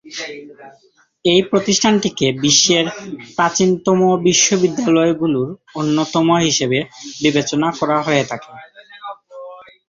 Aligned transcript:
এই 1.25 1.41
প্রতিষ্ঠানটিকে 1.51 2.27
বিশ্বের 2.43 2.85
প্রাচীনতম 3.37 3.99
বিশ্ববিদ্যালয়গুলোর 4.25 5.49
অন্যতম 5.75 6.27
হিসেবে 6.47 6.79
বিবেচনা 7.23 7.67
করা 7.79 7.97
হয়ে 8.01 8.23
থাকে। 8.23 8.51